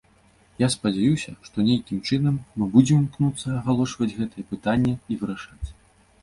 Я 0.61 0.67
спадзяюся, 0.75 1.33
што 1.49 1.65
нейкім 1.67 1.99
чынам 2.09 2.39
мы 2.61 2.69
будзем 2.77 2.97
імкнуцца 3.03 3.47
агалошваць 3.59 4.11
гэтае 4.19 4.47
пытанне 4.55 4.97
і 4.97 5.13
вырашаць. 5.23 5.67